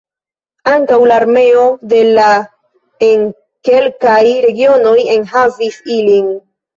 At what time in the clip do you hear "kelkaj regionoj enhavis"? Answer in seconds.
3.69-5.79